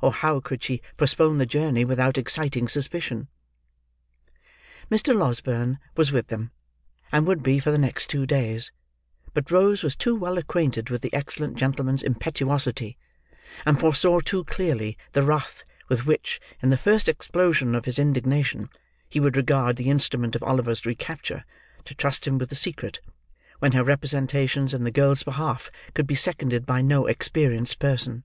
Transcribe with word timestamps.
Or 0.00 0.12
how 0.12 0.38
could 0.38 0.62
she 0.62 0.80
postpone 0.96 1.38
the 1.38 1.46
journey 1.46 1.84
without 1.84 2.16
exciting 2.16 2.68
suspicion? 2.68 3.26
Mr. 4.88 5.12
Losberne 5.12 5.80
was 5.96 6.12
with 6.12 6.28
them, 6.28 6.52
and 7.10 7.26
would 7.26 7.42
be 7.42 7.58
for 7.58 7.72
the 7.72 7.78
next 7.78 8.06
two 8.06 8.24
days; 8.24 8.70
but 9.32 9.50
Rose 9.50 9.82
was 9.82 9.96
too 9.96 10.14
well 10.14 10.38
acquainted 10.38 10.90
with 10.90 11.02
the 11.02 11.12
excellent 11.12 11.56
gentleman's 11.56 12.04
impetuosity, 12.04 12.96
and 13.66 13.80
foresaw 13.80 14.20
too 14.20 14.44
clearly 14.44 14.96
the 15.10 15.24
wrath 15.24 15.64
with 15.88 16.06
which, 16.06 16.40
in 16.62 16.70
the 16.70 16.76
first 16.76 17.08
explosion 17.08 17.74
of 17.74 17.84
his 17.84 17.98
indignation, 17.98 18.68
he 19.08 19.18
would 19.18 19.36
regard 19.36 19.74
the 19.74 19.90
instrument 19.90 20.36
of 20.36 20.42
Oliver's 20.44 20.86
recapture, 20.86 21.44
to 21.84 21.96
trust 21.96 22.28
him 22.28 22.38
with 22.38 22.48
the 22.48 22.54
secret, 22.54 23.00
when 23.58 23.72
her 23.72 23.82
representations 23.82 24.72
in 24.72 24.84
the 24.84 24.92
girl's 24.92 25.24
behalf 25.24 25.68
could 25.94 26.06
be 26.06 26.14
seconded 26.14 26.64
by 26.64 26.80
no 26.80 27.06
experienced 27.06 27.80
person. 27.80 28.22